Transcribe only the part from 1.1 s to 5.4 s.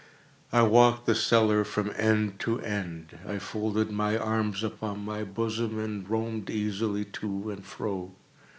cellar from end to end. I folded my arms upon my